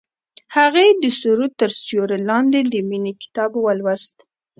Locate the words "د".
1.01-1.05, 2.73-2.75